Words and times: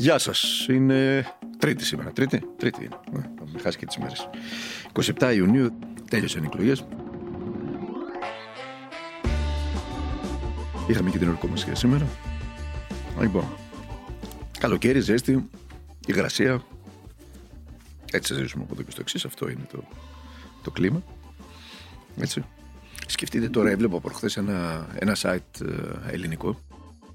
Γεια 0.00 0.18
σας. 0.18 0.66
Είναι 0.68 1.26
Τρίτη 1.58 1.84
σήμερα. 1.84 2.12
Τρίτη, 2.12 2.42
τρίτη 2.56 2.84
είναι. 2.84 3.00
Ναι, 3.12 3.30
με 3.52 3.60
χάσει 3.60 3.78
και 3.78 3.86
τις 3.86 3.96
μέρες. 3.96 4.28
27 4.92 5.32
Ιουνίου 5.34 5.78
τέλειωσαν 6.08 6.42
οι 6.42 6.46
εκλογές. 6.46 6.84
Είχαμε 10.88 11.10
και 11.10 11.18
την 11.18 11.28
ορκομοσία 11.28 11.74
σήμερα. 11.74 12.06
Λοιπόν, 13.20 13.44
καλοκαίρι, 14.58 15.00
ζέστη, 15.00 15.48
υγρασία. 16.06 16.62
Έτσι 18.12 18.34
θα 18.34 18.40
ζήσουμε 18.40 18.64
από 18.64 18.74
εδώ 18.74 18.82
και 18.82 18.90
στο 18.90 19.00
εξής. 19.00 19.24
Αυτό 19.24 19.48
είναι 19.48 19.66
το, 19.72 19.84
το 20.62 20.70
κλίμα. 20.70 21.02
Έτσι. 22.20 22.44
Σκεφτείτε 23.06 23.48
τώρα, 23.48 23.70
έβλεπα 23.70 24.00
προχθές 24.00 24.36
ένα, 24.36 24.86
ένα 24.98 25.16
site 25.22 25.60
ε, 25.60 26.12
ελληνικό 26.12 26.58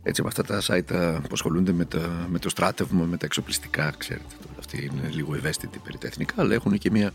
έτσι 0.03 0.21
με 0.21 0.27
αυτά 0.27 0.43
τα 0.43 0.61
site 0.67 1.21
που 1.21 1.29
ασχολούνται 1.31 1.71
με, 1.71 1.85
τα, 1.85 2.27
με 2.29 2.39
το 2.39 2.49
στράτευμα, 2.49 3.05
με 3.05 3.17
τα 3.17 3.25
εξοπλιστικά, 3.25 3.93
ξέρετε. 3.97 4.35
Αυτοί 4.59 4.89
είναι 4.93 5.09
λίγο 5.11 5.35
ευαίσθητοι 5.35 5.79
περί 5.79 5.97
τα 5.97 6.07
εθνικά, 6.07 6.33
αλλά 6.37 6.53
έχουν 6.53 6.77
και 6.77 6.91
μια, 6.91 7.11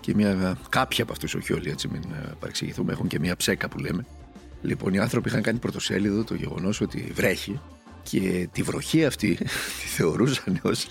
και 0.00 0.14
μια 0.14 0.58
κάποια 0.68 1.02
από 1.02 1.12
αυτούς, 1.12 1.34
όχι 1.34 1.52
όλοι, 1.52 1.70
έτσι 1.70 1.88
μην 1.88 2.02
ε, 2.02 2.34
παρεξηγηθούμε, 2.40 2.92
έχουν 2.92 3.06
και 3.06 3.18
μια 3.18 3.36
ψέκα 3.36 3.68
που 3.68 3.78
λέμε. 3.78 4.06
Λοιπόν, 4.62 4.94
οι 4.94 4.98
άνθρωποι 4.98 5.28
είχαν 5.28 5.42
κάνει 5.42 5.58
πρωτοσέλιδο 5.58 6.24
το 6.24 6.34
γεγονός 6.34 6.80
ότι 6.80 7.12
βρέχει 7.14 7.60
και 8.02 8.48
τη 8.52 8.62
βροχή 8.62 9.04
αυτή 9.04 9.34
τη 9.80 9.86
θεωρούσαν 9.86 10.60
ως. 10.62 10.86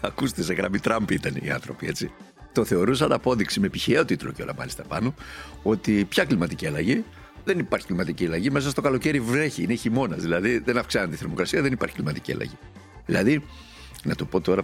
Ακούστε, 0.00 0.42
σε 0.42 0.54
γραμμή 0.54 0.78
Τραμπ 0.78 1.10
ήταν 1.10 1.36
οι 1.42 1.50
άνθρωποι, 1.50 1.86
έτσι. 1.86 2.10
Το 2.52 2.64
θεωρούσαν 2.64 3.12
απόδειξη 3.12 3.60
με 3.60 3.68
πηχαίο 3.68 4.04
τίτλο 4.04 4.32
και 4.32 4.42
όλα 4.42 4.54
μάλιστα 4.54 4.82
πάνω 4.82 5.14
ότι 5.62 6.04
ποια 6.04 6.24
κλιματική 6.24 6.66
αλλαγή 6.66 7.04
δεν 7.46 7.58
υπάρχει 7.58 7.86
κλιματική 7.86 8.26
αλλαγή. 8.26 8.50
Μέσα 8.50 8.70
στο 8.70 8.80
καλοκαίρι 8.80 9.20
βρέχει, 9.20 9.62
είναι 9.62 9.74
χειμώνας. 9.74 10.20
Δηλαδή 10.20 10.58
δεν 10.58 10.78
αυξάνεται 10.78 11.14
η 11.14 11.16
θερμοκρασία, 11.16 11.62
δεν 11.62 11.72
υπάρχει 11.72 11.94
κλιματική 11.94 12.32
αλλαγή. 12.32 12.58
Δηλαδή, 13.06 13.44
να 14.04 14.14
το 14.14 14.24
πω 14.24 14.40
τώρα, 14.40 14.62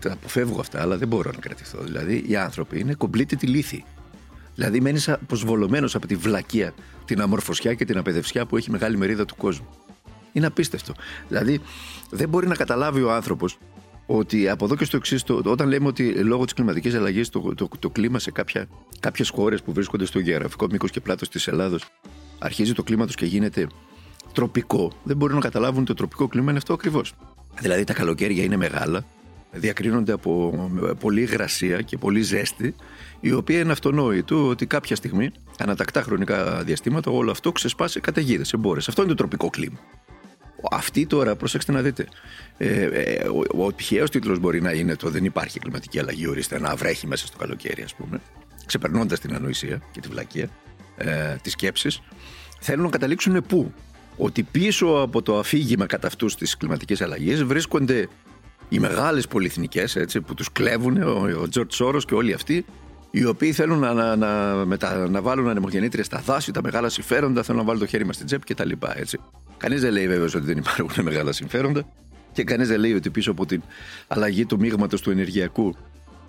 τα 0.00 0.12
αποφεύγω 0.12 0.60
αυτά, 0.60 0.80
αλλά 0.80 0.96
δεν 0.96 1.08
μπορώ 1.08 1.30
να 1.34 1.38
κρατηθώ. 1.38 1.82
Δηλαδή, 1.82 2.24
οι 2.26 2.36
άνθρωποι 2.36 2.80
είναι 2.80 2.96
τη 3.38 3.46
λύθη. 3.46 3.84
Δηλαδή, 4.54 4.80
μένεις 4.80 5.08
αποσβολωμένος 5.08 5.94
από 5.94 6.06
τη 6.06 6.16
βλακεία, 6.16 6.74
την 7.04 7.20
αμορφωσιά 7.20 7.74
και 7.74 7.84
την 7.84 7.98
απεδευσιά 7.98 8.46
που 8.46 8.56
έχει 8.56 8.70
μεγάλη 8.70 8.96
μερίδα 8.96 9.24
του 9.24 9.36
κόσμου. 9.36 9.68
Είναι 10.32 10.46
απίστευτο. 10.46 10.94
Δηλαδή, 11.28 11.60
δεν 12.10 12.28
μπορεί 12.28 12.46
να 12.46 12.54
καταλάβει 12.54 13.02
ο 13.02 13.12
άνθρωπος 13.12 13.58
ότι 14.12 14.48
από 14.48 14.64
εδώ 14.64 14.76
και 14.76 14.84
στο 14.84 14.96
εξής, 14.96 15.24
όταν 15.44 15.68
λέμε 15.68 15.86
ότι 15.86 16.12
λόγω 16.12 16.44
της 16.44 16.52
κλιματικής 16.52 16.94
αλλαγής 16.94 17.28
το, 17.28 17.54
το, 17.54 17.68
το, 17.78 17.90
κλίμα 17.90 18.18
σε 18.18 18.32
κάποιες 19.00 19.28
χώρες 19.28 19.62
που 19.62 19.72
βρίσκονται 19.72 20.04
στο 20.04 20.18
γεωγραφικό 20.18 20.66
μήκος 20.70 20.90
και 20.90 21.00
πλάτος 21.00 21.28
της 21.28 21.46
Ελλάδος 21.46 21.84
αρχίζει 22.38 22.72
το 22.72 22.82
κλίμα 22.82 23.06
τους 23.06 23.14
και 23.14 23.26
γίνεται 23.26 23.66
τροπικό, 24.32 24.92
δεν 25.02 25.16
μπορούν 25.16 25.34
να 25.34 25.40
καταλάβουν 25.40 25.78
ότι 25.78 25.86
το 25.86 25.94
τροπικό 25.94 26.28
κλίμα 26.28 26.48
είναι 26.48 26.58
αυτό 26.58 26.72
ακριβώς. 26.72 27.14
Δηλαδή 27.60 27.84
τα 27.84 27.92
καλοκαίρια 27.92 28.44
είναι 28.44 28.56
μεγάλα, 28.56 29.04
διακρίνονται 29.50 30.12
από 30.12 30.54
πολλή 31.00 31.20
υγρασία 31.20 31.80
και 31.80 31.96
πολύ 31.96 32.22
ζέστη, 32.22 32.74
η 33.20 33.32
οποία 33.32 33.58
είναι 33.58 33.72
αυτονόητο 33.72 34.48
ότι 34.48 34.66
κάποια 34.66 34.96
στιγμή, 34.96 35.30
ανατακτά 35.58 36.02
χρονικά 36.02 36.62
διαστήματα, 36.62 37.10
όλο 37.10 37.30
αυτό 37.30 37.52
ξεσπάσει 37.52 38.00
καταιγίδες, 38.00 38.52
εμπόρες. 38.52 38.88
Αυτό 38.88 39.02
είναι 39.02 39.10
το 39.10 39.16
τροπικό 39.16 39.50
κλίμα. 39.50 39.78
Αυτή 40.70 41.06
τώρα, 41.06 41.36
προσέξτε 41.36 41.72
να 41.72 41.82
δείτε. 41.82 42.06
Ε, 42.58 42.82
ε, 42.82 43.28
ο 43.28 43.64
ο 43.64 43.72
τυχαίος 43.72 44.10
τίτλος 44.10 44.38
μπορεί 44.38 44.60
να 44.60 44.72
είναι 44.72 44.96
το 44.96 45.10
Δεν 45.10 45.24
υπάρχει 45.24 45.58
κλιματική 45.58 45.98
αλλαγή, 45.98 46.26
ορίστε 46.26 46.60
να 46.60 46.76
βρέχει 46.76 47.06
μέσα 47.06 47.26
στο 47.26 47.38
καλοκαίρι, 47.38 47.82
ας 47.82 47.94
πούμε, 47.94 48.20
ξεπερνώντας 48.66 49.20
την 49.20 49.34
ανοησία 49.34 49.82
και 49.92 50.00
τη 50.00 50.08
βλακεία 50.08 50.48
ε, 50.96 51.36
της 51.42 51.52
σκέψης. 51.52 52.00
Θέλουν 52.60 52.84
να 52.84 52.90
καταλήξουν 52.90 53.44
πού; 53.48 53.72
Ότι 54.16 54.42
πίσω 54.42 54.86
από 54.86 55.22
το 55.22 55.38
αφήγημα 55.38 55.86
κατά 55.86 56.06
αυτούς 56.06 56.36
της 56.36 56.56
κλιματικής 56.56 57.00
αλλαγής 57.00 57.44
βρίσκονται 57.44 58.08
οι 58.68 58.78
μεγάλες 58.78 59.26
πολυεθνικές 59.26 59.96
που 60.26 60.34
τους 60.34 60.52
κλέβουν, 60.52 61.02
ο 61.42 61.48
Τζορτ 61.48 61.72
Σόρος 61.72 62.04
και 62.04 62.14
όλοι 62.14 62.32
αυτοί, 62.32 62.64
οι 63.10 63.24
οποίοι 63.24 63.52
θέλουν 63.52 63.78
να, 63.78 63.92
να, 63.92 64.16
να, 64.16 64.54
μετα, 64.64 65.08
να 65.08 65.22
βάλουν 65.22 65.48
ανεμογεννήτρια 65.48 66.04
στα 66.04 66.22
δάση, 66.24 66.52
τα 66.52 66.62
μεγάλα 66.62 66.88
συμφέροντα, 66.88 67.42
θέλουν 67.42 67.60
να 67.60 67.66
βάλουν 67.66 67.80
το 67.80 67.86
χέρι 67.86 68.04
μας 68.04 68.14
στην 68.14 68.26
τσέπη 68.26 68.54
κτλ. 68.54 68.70
Κανείς 69.60 69.80
δεν 69.80 69.92
λέει 69.92 70.08
βέβαια 70.08 70.26
ότι 70.26 70.40
δεν 70.40 70.56
υπάρχουν 70.56 71.04
μεγάλα 71.08 71.32
συμφέροντα 71.32 71.82
και 72.32 72.44
κανείς 72.44 72.68
δεν 72.68 72.80
λέει 72.80 72.94
ότι 72.94 73.10
πίσω 73.10 73.30
από 73.30 73.46
την 73.46 73.62
αλλαγή 74.08 74.46
του 74.46 74.58
μείγματος 74.58 75.00
του 75.00 75.10
ενεργειακού 75.10 75.76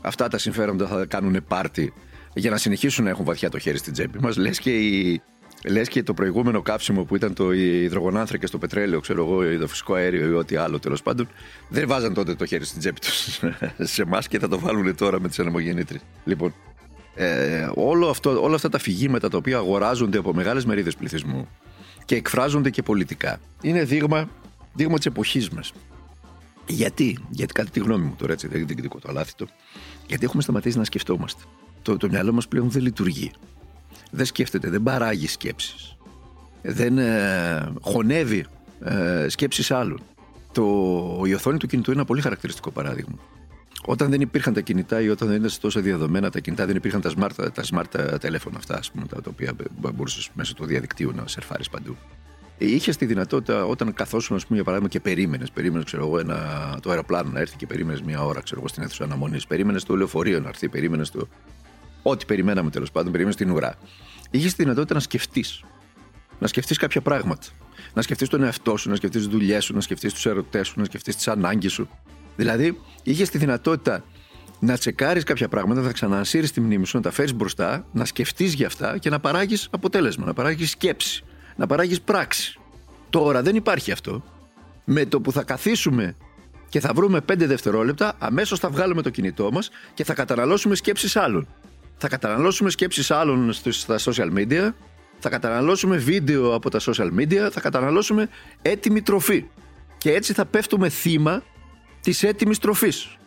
αυτά 0.02 0.28
τα 0.28 0.38
συμφέροντα 0.38 0.88
θα 0.88 1.06
κάνουν 1.06 1.44
πάρτι 1.48 1.94
για 2.34 2.50
να 2.50 2.58
συνεχίσουν 2.58 3.04
να 3.04 3.10
έχουν 3.10 3.26
βαθιά 3.26 3.50
το 3.50 3.60
χέρι 3.60 3.78
στην 3.78 3.94
τσέπη 3.94 4.20
μας. 4.20 4.38
Λες 4.38 4.60
και, 4.60 4.72
η... 4.72 5.22
Λες 5.66 5.88
και 5.88 6.04
το 6.04 6.14
προηγούμενο 6.14 6.62
κάψιμο 6.62 7.04
που 7.04 7.16
ήταν 7.16 7.34
το 7.34 7.52
υδρογονάνθρακα 7.52 8.48
στο 8.48 8.58
πετρέλαιο, 8.58 9.00
ξέρω 9.00 9.24
εγώ, 9.24 9.60
το 9.60 9.68
φυσικό 9.68 9.94
αέριο 9.94 10.28
ή 10.28 10.34
ό,τι 10.34 10.56
άλλο 10.56 10.80
τέλος 10.80 11.02
πάντων, 11.02 11.28
δεν 11.70 11.88
βάζαν 11.88 12.14
τότε 12.14 12.36
το 12.36 12.46
χέρι 12.46 12.66
στην 12.66 12.80
τσέπη 12.80 13.00
τους 13.00 13.40
σε 13.94 14.02
εμάς 14.02 14.28
και 14.28 14.40
θα 14.40 14.48
το 14.48 14.60
βάλουν 14.60 14.96
τώρα 14.96 15.20
με 15.20 15.28
τις 15.28 15.40
ανεμογεννήτρε. 15.40 15.98
Λοιπόν, 16.26 16.54
ε, 17.16 17.70
όλο 17.74 18.10
αυτό, 18.10 18.42
όλα 18.42 18.56
αυτά 18.56 18.70
τα 18.70 18.80
φυγήματα 18.80 19.30
τα 19.30 19.38
οποία 19.38 19.58
αγοράζονται 19.58 20.18
από 20.18 20.34
μεγάλες 20.34 20.66
μερίδες 20.66 20.96
πληθυσμού 20.96 21.48
και 22.06 22.16
εκφράζονται 22.16 22.70
και 22.70 22.84
πολιτικά. 22.84 23.40
Είναι 23.62 23.84
δείγμα, 23.84 24.30
δείγμα 24.74 24.98
της 24.98 25.06
εποχής 25.06 25.50
μας. 25.50 25.74
Γιατί, 26.68 27.18
γιατί 27.30 27.54
κατά 27.54 27.70
τη 27.70 27.80
γνώμη 27.80 28.06
μου 28.06 28.16
τώρα 28.18 28.34
έτσι, 28.34 28.48
δεν 28.48 28.68
διεκδικώ 28.68 29.00
το 29.00 29.10
αλάθητο, 29.10 29.48
γιατί 30.08 30.26
έχουμε 30.26 30.42
σταματήσει 30.42 30.78
να 30.78 30.84
σκεφτόμαστε. 30.84 31.44
Το, 31.82 31.98
το 31.98 32.10
μυαλό 32.10 32.32
μας 32.32 32.48
πλέον 32.48 32.70
δεν 32.70 32.82
λειτουργεί. 32.82 33.32
Δεν 34.12 34.26
σκέφτεται, 34.26 34.70
δεν 34.70 34.84
παράγει 34.84 35.28
σκέψεις. 35.28 35.98
Δεν 36.62 36.98
ε, 36.98 37.74
χωνεύει 37.82 38.46
ε, 38.84 39.26
σκέψεις 39.30 39.72
άλλων. 39.72 40.00
Το, 40.52 40.64
η 41.26 41.34
οθόνη 41.34 41.58
του 41.58 41.68
κινητού 41.68 41.92
είναι 41.92 42.00
ένα 42.00 42.08
πολύ 42.08 42.22
χαρακτηριστικό 42.22 42.72
παράδειγμα. 42.72 43.16
Όταν 43.86 44.10
δεν 44.10 44.22
υπήρχαν 44.22 44.54
τα 44.54 44.62
κινητά 44.62 45.02
ή 45.02 45.10
όταν 45.10 45.28
δεν 45.28 45.38
ήταν 45.38 45.52
τόσο 45.62 45.82
διαδομένα 45.82 46.30
τα 46.30 46.40
κινητά, 46.40 46.66
δεν 46.66 46.76
υπήρχαν 46.76 47.02
τα 47.02 47.12
smart, 47.18 47.52
τα 47.54 47.64
smart 47.72 48.20
τηλέφωνα 48.20 48.58
αυτά, 48.58 48.78
ας 48.78 48.92
πούμε, 48.92 49.06
τα 49.08 49.22
οποία 49.28 49.56
μπορούσες 49.94 50.30
μέσω 50.34 50.54
του 50.54 50.66
διαδικτύου 50.66 51.12
να 51.16 51.28
σερφάρεις 51.28 51.70
παντού. 51.70 51.98
Είχες 52.58 52.98
τη 52.98 53.06
δυνατότητα 53.06 53.66
όταν 53.66 53.94
καθόσουν, 53.94 54.36
ας 54.36 54.44
πούμε, 54.44 54.56
για 54.56 54.64
παράδειγμα, 54.64 54.92
και 54.92 55.00
περίμενες. 55.00 55.52
Περίμενες, 55.52 55.86
ξέρω 55.86 56.06
εγώ, 56.06 56.20
ένα, 56.20 56.38
το 56.82 56.90
αεροπλάνο 56.90 57.30
να 57.32 57.40
έρθει 57.40 57.56
και 57.56 57.68
περίμενες 57.68 58.02
μία 58.02 58.24
ώρα, 58.24 58.42
ξέρω 58.42 58.60
εγώ, 58.60 58.70
στην 58.70 58.84
αίθουσα 58.84 59.04
αναμονής. 59.04 59.48
Περίμενες 59.48 59.84
το 59.84 59.96
λεωφορείο 59.96 60.40
να 60.40 60.50
έρθει, 60.50 60.70
περίμενες 60.70 61.12
το. 61.12 61.28
Ό,τι 62.04 62.26
περιμέναμε 62.26 62.70
τέλος 62.70 62.92
πάντων, 62.92 63.12
περίμενες 63.12 63.38
την 63.38 63.52
ουρά. 63.52 63.76
Είχες 64.32 64.54
τη 64.54 64.64
δυνατότητα 64.64 64.94
να 64.94 65.00
σκεφτείς. 65.00 65.64
Να 66.40 66.48
σκεφτείς 66.48 66.78
κάποια 66.78 67.02
πράγματα. 67.02 67.48
Να 67.94 68.02
σκεφτείς 68.02 68.30
τον 68.30 68.44
εαυτό 68.44 68.78
σου, 68.78 68.90
να 68.90 68.96
σκεφτείς 68.96 69.22
τις 69.22 69.32
δουλειές 69.32 69.64
σου, 69.64 69.74
να 69.74 69.82
σκεφτείς 69.82 70.14
τους 70.14 70.26
ερωτές 70.26 70.68
σου, 70.68 70.80
να 70.80 70.86
σκεφτείς 70.86 71.16
τις 71.16 71.28
ανάγκες 71.28 71.72
σου. 71.72 71.90
Δηλαδή, 72.42 72.80
είχες 73.04 73.30
τη 73.30 73.38
δυνατότητα 73.38 74.04
να 74.60 74.78
τσεκάρεις 74.78 75.24
κάποια 75.24 75.48
πράγματα, 75.48 75.82
να 75.82 75.92
ξανασύρεις 75.92 76.52
τη 76.52 76.62
μνήμη 76.62 76.86
σου, 76.86 76.98
να 76.98 77.04
τα 77.04 77.12
φέρεις 77.12 77.34
μπροστά, 77.34 77.86
να 77.92 78.06
σκεφτείς 78.06 78.54
για 78.54 78.68
αυτά 78.68 78.98
και 78.98 79.10
να 79.10 79.20
παράγεις 79.20 79.68
αποτέλεσμα, 79.72 80.26
να 80.26 80.34
παράγεις 80.34 80.70
σκέψη, 80.70 81.24
να 81.56 81.68
παράγεις 81.68 82.02
πράξη. 82.02 82.60
Τώρα 83.10 83.42
δεν 83.42 83.56
υπάρχει 83.56 83.92
αυτό. 83.92 84.24
Με 84.86 85.06
το 85.06 85.22
που 85.22 85.32
θα 85.32 85.44
καθίσουμε 85.44 86.16
και 86.70 86.80
θα 86.80 86.94
βρούμε 86.94 87.22
5 87.22 87.46
δευτερόλεπτα, 87.48 88.16
αμέσως 88.20 88.60
θα 88.60 88.70
βγάλουμε 88.70 89.02
το 89.02 89.10
κινητό 89.10 89.52
μας 89.52 89.70
και 89.94 90.04
θα 90.04 90.14
καταναλώσουμε 90.14 90.76
σκέψεις 90.76 91.16
άλλων. 91.16 91.48
Θα 91.98 92.08
καταναλώσουμε 92.08 92.70
σκέψεις 92.70 93.12
άλλων 93.12 93.54
στα 93.54 94.00
social 94.00 94.34
media, 94.38 94.70
θα 95.20 95.30
καταναλώσουμε 95.30 95.98
βίντεο 95.98 96.54
από 96.54 96.70
τα 96.70 96.80
social 96.80 97.10
media, 97.20 97.50
θα 97.52 97.60
καταναλώσουμε 97.62 98.30
έτοιμη 98.62 99.02
τροφή. 99.02 99.46
Και 99.98 100.12
έτσι 100.14 100.34
θα 100.34 100.46
πέφτουμε 100.46 100.90
θύμα 100.90 101.44
της 102.02 102.24
έτοιμης 102.24 102.60
τροφής. 102.60 103.18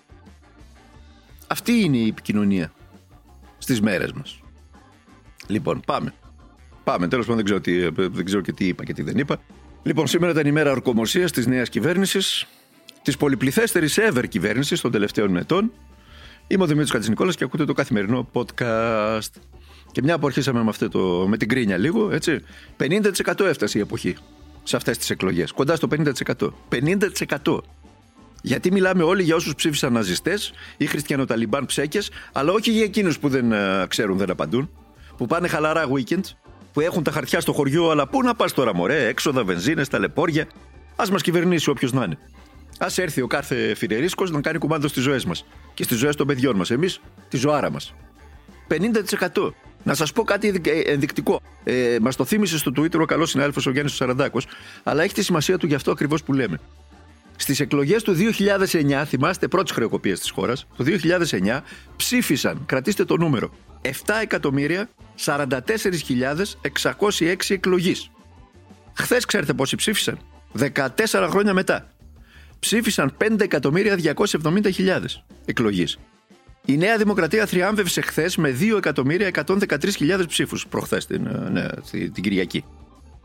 Αυτή 1.47 1.73
είναι 1.73 1.97
η 1.97 2.09
επικοινωνία 2.09 2.73
στις 3.59 3.81
μέρες 3.81 4.13
μας. 4.13 4.41
Λοιπόν, 5.47 5.81
πάμε. 5.87 6.15
Πάμε, 6.85 7.09
τέλος 7.09 7.27
πάντων 7.27 7.37
δεν 7.37 7.45
ξέρω, 7.45 7.61
τι, 7.61 8.05
δεν 8.09 8.25
ξέρω 8.25 8.41
και 8.41 8.53
τι 8.53 8.67
είπα 8.67 8.85
και 8.85 8.93
τι 8.93 9.03
δεν 9.03 9.19
είπα. 9.19 9.41
Λοιπόν, 9.83 10.07
σήμερα 10.07 10.33
ήταν 10.33 10.47
η 10.47 10.53
μέρα 10.53 10.71
ορκομοσίας 10.71 11.31
της 11.31 11.47
νέας 11.47 11.69
κυβέρνησης, 11.69 12.47
της 13.03 13.17
πολυπληθέστερης 13.17 13.99
ever 14.01 14.25
κυβέρνησης 14.29 14.81
των 14.81 14.91
τελευταίων 14.91 15.37
ετών. 15.37 15.73
Είμαι 16.47 16.63
ο 16.63 16.67
Δημήτρης 16.67 16.91
Κατζηνικόλας 16.91 17.37
και 17.37 17.45
ακούτε 17.45 17.65
το 17.65 17.73
καθημερινό 17.73 18.29
podcast. 18.33 19.31
Και 19.93 20.03
μια 20.03 20.19
που 20.19 20.27
αρχίσαμε 20.27 20.63
με, 20.63 20.69
αυτό 20.69 20.89
το, 20.89 21.27
με 21.29 21.37
την 21.37 21.49
κρίνια 21.49 21.77
λίγο, 21.77 22.11
έτσι, 22.11 22.41
50% 22.79 23.41
έφτασε 23.41 23.79
η 23.79 23.81
εποχή 23.81 24.17
σε 24.63 24.77
αυτές 24.77 24.99
τις 24.99 25.11
εκλογές. 25.11 25.53
Κοντά 25.53 25.77
στο 25.77 25.89
50%. 25.91 26.53
50%. 26.69 27.59
Γιατί 28.47 28.73
μιλάμε 28.73 29.03
όλοι 29.03 29.23
για 29.23 29.35
όσους 29.35 29.55
ψήφισαν 29.55 29.93
ναζιστές 29.93 30.53
ή 30.77 30.87
χριστιανοταλιμπάν 30.87 31.67
ψέκες, 31.67 32.11
αλλά 32.33 32.53
όχι 32.53 32.71
για 32.71 32.85
εκείνους 32.85 33.19
που 33.19 33.29
δεν 33.29 33.51
uh, 33.53 33.85
ξέρουν, 33.89 34.17
δεν 34.19 34.31
απαντούν. 34.31 34.71
Που 35.17 35.27
πάνε 35.27 35.49
χαλαρά 35.49 35.89
weekend, 35.89 36.21
που 36.73 36.81
έχουν 36.81 37.03
τα 37.03 37.11
χαρτιά 37.11 37.41
στο 37.41 37.53
χωριό, 37.53 37.91
αλλά 37.91 38.09
πού 38.09 38.23
να 38.23 38.35
πας 38.35 38.53
τώρα, 38.53 38.75
μωρέ, 38.75 39.07
έξοδα, 39.07 39.45
βενζίνες, 39.45 39.89
ταλαιπώρια. 39.89 40.43
Α 40.97 41.05
μας 41.13 41.23
κυβερνήσει 41.23 41.71
όποιος 41.71 41.93
να 41.93 42.05
είναι. 42.05 42.19
Α 42.79 42.87
έρθει 42.97 43.21
ο 43.21 43.27
κάθε 43.27 43.75
φινερίσκο 43.75 44.25
να 44.25 44.41
κάνει 44.41 44.59
κουμάντο 44.59 44.89
στις 44.89 45.03
ζωές 45.03 45.25
μας 45.25 45.47
και 45.75 45.83
στις 45.83 45.99
ζωές 45.99 46.17
των 46.17 46.27
παιδιών 46.27 46.57
μας. 46.57 46.71
Εμείς 46.71 47.01
τη 47.29 47.37
ζωάρα 47.37 47.71
μας. 47.71 47.95
50%. 48.69 49.55
Να 49.83 49.95
σας 49.95 50.13
πω 50.13 50.23
κάτι 50.23 50.61
ενδεικτικό. 50.87 51.41
Ε, 51.65 51.97
μας 52.01 52.17
το 52.17 52.25
θύμισε 52.25 52.59
στο 52.59 52.73
Twitter 52.77 53.01
ο 53.01 53.05
καλός 53.05 53.31
συνάδελφος 53.31 53.67
ο 53.67 53.71
Γιάννης 53.71 53.95
Σαραντάκος, 53.95 54.47
αλλά 54.83 55.03
έχει 55.03 55.15
τη 55.15 55.23
σημασία 55.23 55.59
του 55.59 55.67
γι' 55.67 55.75
αυτό 55.75 55.91
ακριβώς 55.91 56.23
που 56.23 56.33
λέμε. 56.33 56.61
Στις 57.37 57.61
εκλογές 57.61 58.03
του 58.03 58.15
2009, 58.15 59.05
θυμάστε 59.07 59.49
πρώτες 59.49 59.73
χρεοκοπίες 59.73 60.21
της 60.21 60.31
χώρας, 60.31 60.67
το 60.77 60.85
2009 60.85 61.65
ψήφισαν, 61.97 62.63
κρατήστε 62.67 63.05
το 63.05 63.17
νούμερο, 63.17 63.51
7 63.83 63.91
εκατομμύρια 64.23 64.89
44.606 65.15 67.55
εκλογής. 67.55 68.11
Χθες 68.93 69.25
ξέρετε 69.25 69.53
πόσοι 69.53 69.77
ψήφισαν, 69.77 70.19
14 70.53 71.29
χρόνια 71.31 71.53
μετά. 71.53 71.89
Ψήφισαν 72.59 73.15
5.270.000 73.19 75.25
εκλογής. 75.45 75.99
Η 76.67 76.77
Νέα 76.77 76.97
Δημοκρατία 76.97 77.47
θριάμβευσε 77.47 78.01
χθες 78.01 78.37
με 78.37 78.57
2.113.000 78.61 80.27
ψήφους 80.29 80.67
προχθές 80.67 81.07
την, 81.07 81.27
ε, 81.27 81.51
ναι, 81.51 81.67
την 81.91 82.23
Κυριακή. 82.23 82.65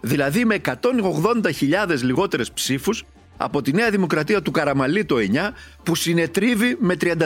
Δηλαδή 0.02 0.46
με 0.46 0.56
180.000 0.56 2.02
λιγότερες 2.02 2.52
ψήφους 2.52 3.04
από 3.42 3.62
τη 3.62 3.74
Νέα 3.74 3.90
Δημοκρατία 3.90 4.42
του 4.42 4.52
Καραμαλή 4.52 5.06
το 5.06 5.16
9 5.18 5.50
που 5.84 5.96
συνετρίβει 5.96 6.78
με 6.80 6.96
33,5. 7.02 7.20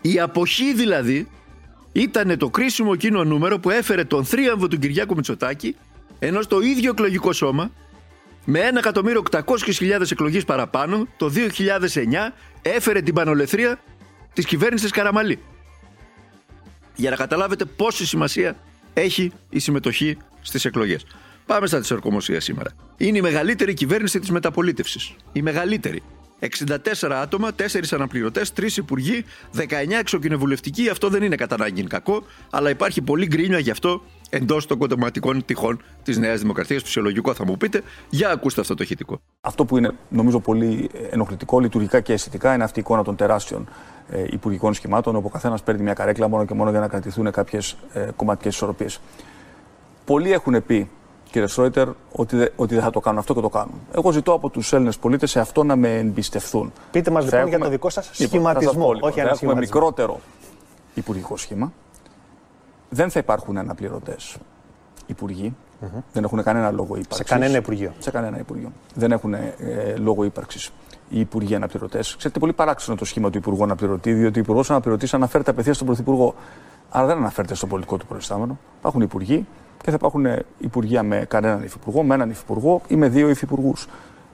Η 0.00 0.20
αποχή 0.20 0.74
δηλαδή 0.74 1.28
ήταν 1.92 2.38
το 2.38 2.50
κρίσιμο 2.50 2.90
εκείνο 2.94 3.24
νούμερο 3.24 3.58
που 3.58 3.70
έφερε 3.70 4.04
τον 4.04 4.24
θρίαμβο 4.24 4.68
του 4.68 4.78
Κυριάκου 4.78 5.14
Μητσοτάκη 5.14 5.76
ενώ 6.18 6.42
στο 6.42 6.60
ίδιο 6.60 6.90
εκλογικό 6.90 7.32
σώμα 7.32 7.70
με 8.44 8.60
1.800.000 9.30 10.10
εκλογές 10.10 10.44
παραπάνω 10.44 11.06
το 11.16 11.32
2009 11.34 12.32
έφερε 12.62 13.00
την 13.00 13.14
πανολεθρία 13.14 13.80
της 14.32 14.46
κυβέρνησης 14.46 14.90
Καραμαλή. 14.90 15.38
Για 16.94 17.10
να 17.10 17.16
καταλάβετε 17.16 17.64
πόση 17.64 18.06
σημασία 18.06 18.56
έχει 18.94 19.32
η 19.50 19.58
συμμετοχή 19.58 20.16
στις 20.40 20.64
εκλογές. 20.64 21.06
Πάμε 21.46 21.66
στα 21.66 21.80
τη 21.80 21.94
ορκομοσία 21.94 22.40
σήμερα. 22.40 22.70
Είναι 22.96 23.18
η 23.18 23.20
μεγαλύτερη 23.20 23.74
κυβέρνηση 23.74 24.18
της 24.18 24.30
μεταπολίτευσης. 24.30 25.14
Η 25.32 25.42
μεγαλύτερη. 25.42 26.02
64 26.38 27.10
άτομα, 27.10 27.48
4 27.56 27.92
αναπληρωτές, 27.92 28.52
3 28.52 28.76
υπουργοί, 28.76 29.24
19 29.52 29.98
εξοκοινοβουλευτικοί. 29.98 30.88
Αυτό 30.88 31.08
δεν 31.08 31.22
είναι 31.22 31.36
κατά 31.36 31.54
ανάγκη 31.54 31.82
κακό, 31.82 32.22
αλλά 32.50 32.70
υπάρχει 32.70 33.02
πολύ 33.02 33.26
γκρίνια 33.26 33.58
γι' 33.58 33.70
αυτό 33.70 34.02
εντός 34.30 34.66
των 34.66 34.78
κοντοματικών 34.78 35.44
τυχών 35.44 35.82
της 36.02 36.18
Νέας 36.18 36.40
Δημοκρατίας. 36.40 36.82
Φυσιολογικό 36.82 37.34
θα 37.34 37.44
μου 37.44 37.56
πείτε. 37.56 37.82
Για 38.08 38.30
ακούστε 38.30 38.60
αυτό 38.60 38.74
το 38.74 38.82
ηχητικό. 38.82 39.20
Αυτό 39.40 39.64
που 39.64 39.76
είναι 39.76 39.90
νομίζω 40.08 40.40
πολύ 40.40 40.90
ενοχλητικό 41.10 41.60
λειτουργικά 41.60 42.00
και 42.00 42.12
αισθητικά 42.12 42.54
είναι 42.54 42.64
αυτή 42.64 42.78
η 42.78 42.82
εικόνα 42.82 43.02
των 43.02 43.16
τεράστιων 43.16 43.68
ε, 44.10 44.24
υπουργικών 44.30 44.74
σχημάτων, 44.74 45.16
όπου 45.16 45.26
ο 45.26 45.30
καθένας 45.30 45.62
παίρνει 45.62 45.82
μια 45.82 45.94
καρέκλα 45.94 46.28
μόνο 46.28 46.44
και 46.44 46.54
μόνο 46.54 46.70
για 46.70 46.80
να 46.80 46.88
κρατηθούν 46.88 47.30
κάποιες 47.30 47.76
ε, 47.92 48.08
κομματικές 48.16 48.54
ισορροπίες. 48.54 49.00
Πολλοί 50.04 50.32
έχουν 50.32 50.64
πει 50.66 50.88
κύριε 51.32 51.46
Σρόιτερ, 51.46 51.88
ότι, 52.12 52.48
ότι 52.56 52.74
δεν 52.74 52.82
θα 52.82 52.90
το 52.90 53.00
κάνουν 53.00 53.18
αυτό 53.18 53.34
και 53.34 53.40
το 53.40 53.48
κάνουν. 53.48 53.74
Εγώ 53.94 54.10
ζητώ 54.10 54.32
από 54.32 54.48
τους 54.48 54.72
Έλληνες 54.72 54.98
πολίτες 54.98 55.30
σε 55.30 55.40
αυτό 55.40 55.64
να 55.64 55.76
με 55.76 55.98
εμπιστευθούν. 55.98 56.72
Πείτε 56.90 57.10
μας 57.10 57.24
λοιπόν 57.24 57.48
για 57.48 57.58
το 57.58 57.68
δικό 57.68 57.90
σας 57.90 58.10
λοιπόν, 58.18 58.28
σχηματισμό. 58.28 58.92
Λοιπόν, 58.92 59.10
όχι 59.10 59.20
θα 59.20 59.28
έχουμε 59.28 59.54
μικρότερο 59.54 60.20
υπουργικό 60.94 61.36
σχήμα. 61.36 61.72
Δεν 62.88 63.10
θα 63.10 63.18
υπάρχουν 63.18 63.56
αναπληρωτές 63.56 64.36
υπουργοί. 65.06 65.54
Mm-hmm. 65.82 66.02
Δεν 66.12 66.24
έχουν 66.24 66.42
κανένα 66.42 66.70
λόγο 66.70 66.96
ύπαρξης. 66.96 67.16
Σε 67.16 67.24
κανένα 67.24 67.56
Υπουργείο. 67.56 67.92
Σε 67.98 68.10
κανένα 68.10 68.38
Υπουργείο. 68.38 68.72
Δεν 68.94 69.12
έχουν 69.12 69.34
ε, 69.34 69.50
λόγο 69.96 70.24
ύπαρξης 70.24 70.70
οι 71.08 71.20
Υπουργοί 71.20 71.54
Αναπληρωτές. 71.54 72.16
Ξέρετε, 72.16 72.38
πολύ 72.38 72.52
παράξενο 72.52 72.96
το 72.96 73.04
σχήμα 73.04 73.30
του 73.30 73.38
Υπουργού 73.38 73.62
Αναπληρωτή, 73.62 74.12
διότι 74.12 74.38
ο 74.38 74.42
Υπουργός 74.42 74.70
Αναπληρωτής 74.70 75.14
αναφέρεται 75.14 75.50
απευθείας 75.50 75.76
στον 75.76 75.86
Πρωθυπουργό. 75.88 76.34
Άρα 76.90 77.06
δεν 77.06 77.16
αναφέρεται 77.16 77.54
στο 77.54 77.66
πολιτικό 77.66 77.96
του 77.96 78.06
προϊστάμενο. 78.06 78.58
Υπάρχουν 78.78 79.00
υπουργοί 79.00 79.46
και 79.82 79.90
θα 79.90 79.96
υπάρχουν 79.96 80.26
υπουργεία 80.58 81.02
με 81.02 81.24
κανέναν 81.28 81.62
υφυπουργό, 81.62 82.02
με 82.02 82.14
έναν 82.14 82.30
υφυπουργό 82.30 82.82
ή 82.88 82.96
με 82.96 83.08
δύο 83.08 83.28
υφυπουργούς. 83.28 83.86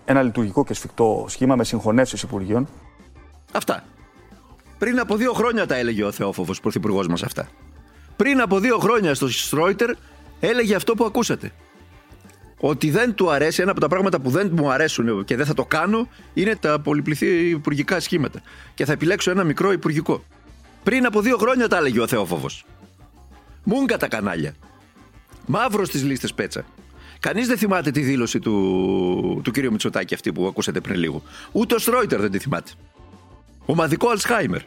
Ένα 0.04 0.22
λειτουργικό 0.22 0.64
και 0.64 0.74
σφιχτό 0.74 1.24
σχήμα 1.28 1.56
με 1.56 1.64
συγχωνεύσεις 1.64 2.22
υπουργείων. 2.22 2.68
Αυτά. 3.52 3.84
Πριν 4.78 5.00
από 5.00 5.16
δύο 5.16 5.32
χρόνια 5.32 5.66
τα 5.66 5.76
έλεγε 5.76 6.04
ο 6.04 6.12
Θεόφοβος 6.12 6.60
πρωθυπουργός 6.60 7.06
μας 7.06 7.22
αυτά. 7.22 7.48
Πριν 8.16 8.40
από 8.40 8.58
δύο 8.58 8.78
χρόνια 8.78 9.14
στο 9.14 9.28
Στρόιτερ 9.28 9.90
έλεγε 10.40 10.74
αυτό 10.74 10.94
που 10.94 11.04
ακούσατε. 11.04 11.52
Ότι 12.60 12.90
δεν 12.90 13.14
του 13.14 13.30
αρέσει, 13.30 13.62
ένα 13.62 13.70
από 13.70 13.80
τα 13.80 13.88
πράγματα 13.88 14.20
που 14.20 14.30
δεν 14.30 14.50
μου 14.52 14.70
αρέσουν 14.70 15.24
και 15.24 15.36
δεν 15.36 15.46
θα 15.46 15.54
το 15.54 15.64
κάνω 15.64 16.08
είναι 16.34 16.56
τα 16.56 16.80
πολυπληθή 16.80 17.26
υπουργικά 17.48 18.00
σχήματα. 18.00 18.40
Και 18.74 18.84
θα 18.84 18.92
επιλέξω 18.92 19.30
ένα 19.30 19.44
μικρό 19.44 19.72
υπουργικό. 19.72 20.22
Πριν 20.82 21.06
από 21.06 21.20
δύο 21.20 21.36
χρόνια 21.36 21.68
τα 21.68 21.76
έλεγε 21.76 22.00
ο 22.00 22.06
Θεόφοβος. 22.06 22.64
Μούγκα 23.64 23.96
τα 23.96 24.08
κανάλια. 24.08 24.54
Μαύρος 25.48 25.88
στι 25.88 25.98
λίστε 25.98 26.28
πέτσα. 26.34 26.64
Κανείς 27.20 27.46
δεν 27.46 27.58
θυμάται 27.58 27.90
τη 27.90 28.00
δήλωση 28.00 28.38
του, 28.38 29.40
του 29.44 29.50
κύριου 29.50 29.70
Μητσοτάκη 29.70 30.14
αυτή 30.14 30.32
που 30.32 30.46
ακούσατε 30.46 30.80
πριν 30.80 30.98
λίγο. 31.00 31.22
Ούτε 31.52 31.74
ο 31.74 31.78
Στρόιτερ 31.78 32.20
δεν 32.20 32.30
τη 32.30 32.38
θυμάται. 32.38 32.70
Ομαδικό 33.64 34.08
Αλσχάιμερ. 34.08 34.60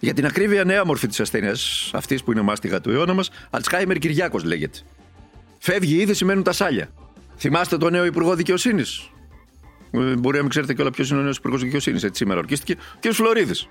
Για 0.00 0.14
την 0.14 0.26
ακρίβεια, 0.26 0.64
νέα 0.64 0.84
μορφή 0.84 1.06
της 1.06 1.20
ασθένειας, 1.20 1.90
αυτής 1.94 2.22
που 2.22 2.32
είναι 2.32 2.40
μάστιγα 2.40 2.80
του 2.80 2.90
αιώνα 2.90 3.14
μας, 3.14 3.30
Αλσχάιμερ 3.50 3.98
Κυριάκος 3.98 4.44
λέγεται. 4.44 4.78
Φεύγει 5.58 6.00
ήδη, 6.00 6.14
σημαίνουν 6.14 6.42
τα 6.42 6.52
σάλια. 6.52 6.88
Θυμάστε 7.36 7.76
τον 7.76 7.92
νέο 7.92 8.04
Υπουργό 8.04 8.34
Δικαιοσύνης; 8.34 9.10
Ε, 9.90 10.16
μπορεί 10.16 10.36
να 10.36 10.42
μην 10.42 10.50
ξέρετε 10.50 10.74
κιόλας 10.74 10.94
ποιος 10.94 11.10
είναι 11.10 11.18
ο 11.18 11.22
νέος 11.22 11.36
Υπουργός 11.36 11.62
Δικαιοσύνης. 11.62 12.02
Έτσι 12.02 12.16
σήμερα 12.16 12.40
ορκίστηκε. 12.40 12.76
Και 13.00 13.08
ο 13.08 13.12
Φλωρίδης. 13.12 13.68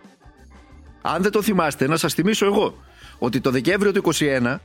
Αν 1.02 1.22
δεν 1.22 1.32
το 1.32 1.42
θυμάστε, 1.42 1.88
να 1.88 1.98
σας 1.98 2.14
θυμίσω 2.14 2.46
εγώ 2.46 2.78
ότι 3.18 3.42
το 3.42 3.52
Δεκέμβριο 3.52 3.92
του 3.92 4.02
2021 4.02 4.62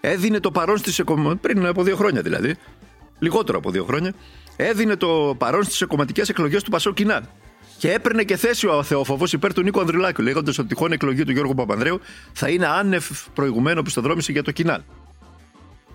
έδινε 0.00 0.40
το 0.40 0.50
παρόν 0.50 0.76
στι 0.76 1.04
πριν 1.40 1.66
από 1.66 1.82
δύο 1.82 1.96
χρόνια 1.96 2.22
δηλαδή, 2.22 2.56
λιγότερο 3.18 3.58
από 3.58 3.70
δύο 3.70 3.84
χρόνια, 3.84 4.14
έδινε 4.56 4.96
το 4.96 5.34
παρόν 5.38 5.64
στις 5.64 5.84
κομματικέ 5.88 6.22
εκλογές 6.28 6.62
του 6.62 6.70
Πασό 6.70 6.92
Κοινά. 6.92 7.22
Και 7.78 7.92
έπαιρνε 7.92 8.22
και 8.22 8.36
θέση 8.36 8.66
ο 8.66 8.82
Θεόφοβο 8.82 9.24
υπέρ 9.32 9.52
του 9.52 9.62
Νίκο 9.62 9.80
Ανδρουλάκου, 9.80 10.22
λέγοντας 10.22 10.58
ότι 10.58 10.66
η 10.66 10.74
τυχόν 10.74 10.92
εκλογή 10.92 11.24
του 11.24 11.32
Γιώργου 11.32 11.54
Παπανδρέου 11.54 12.00
θα 12.32 12.48
είναι 12.48 12.66
άνευ 12.66 13.04
προηγουμένο 13.34 13.82
πιστοδρόμηση 13.82 14.32
για 14.32 14.42
το 14.42 14.50
Κοινάλ. 14.50 14.80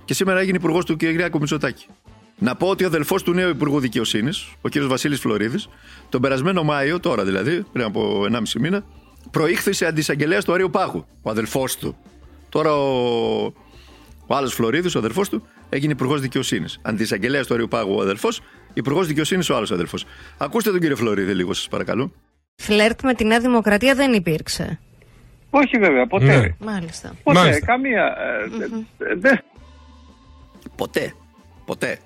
Και 0.05 0.13
σήμερα 0.13 0.39
έγινε 0.39 0.57
υπουργός 0.57 0.85
του 0.85 0.97
κ. 0.97 1.01
Μητσοτάκη. 1.39 1.85
Να 2.37 2.55
πω 2.55 2.67
ότι 2.67 2.83
ο 2.83 2.87
αδελφός 2.87 3.23
του 3.23 3.33
νέου 3.33 3.49
Υπουργού 3.49 3.79
Δικαιοσύνης, 3.79 4.47
ο 4.61 4.69
κ. 4.69 4.79
Βασίλης 4.79 5.19
Φλωρίδης, 5.19 5.67
τον 6.09 6.21
περασμένο 6.21 6.63
Μάιο, 6.63 6.99
τώρα 6.99 7.23
δηλαδή, 7.23 7.65
πριν 7.71 7.85
από 7.85 8.25
1,5 8.31 8.59
μήνα, 8.59 8.83
προήχθη 9.31 9.73
σε 9.73 9.85
αντισαγγελέας 9.85 10.45
του 10.45 10.53
Αρίου 10.53 10.69
Πάγου, 10.69 11.05
ο 11.21 11.29
αδελφός 11.29 11.77
του. 11.77 11.97
Τώρα 12.49 12.75
ο 12.75 13.53
ο 14.27 14.35
άλλος 14.35 14.53
Φλωρίδης, 14.53 14.95
ο 14.95 14.99
αδερφός 14.99 15.29
του, 15.29 15.47
έγινε 15.69 15.91
υπουργός 15.91 16.21
δικαιοσύνης. 16.21 16.79
Αντισαγγελέα 16.81 17.43
του 17.43 17.53
Αριοπάγου 17.53 17.95
ο 17.95 18.01
αδερφός, 18.01 18.41
υπουργός 18.73 19.07
δικαιοσύνης 19.07 19.49
ο 19.49 19.55
άλλος 19.55 19.71
αδερφός. 19.71 20.05
Ακούστε 20.37 20.71
τον 20.71 20.79
κύριο 20.79 20.95
Φλωρίδη 20.95 21.33
λίγο, 21.33 21.53
σας 21.53 21.67
παρακαλώ. 21.67 22.11
Φλερτ 22.55 23.01
με 23.03 23.13
τη 23.13 23.25
Νέα 23.25 23.39
Δημοκρατία 23.39 23.95
δεν 23.95 24.13
υπήρξε. 24.13 24.79
Όχι 25.49 25.77
βέβαια, 25.77 26.07
ποτέ. 26.07 26.39
Ναι. 26.39 26.71
Μάλιστα. 26.71 27.15
Ποτέ, 27.23 27.39
Μάλιστα. 27.39 27.65
καμία. 27.65 28.15
Ε, 28.97 29.41
Ποτέ. 30.75 31.13
Ποτέ. 31.65 31.99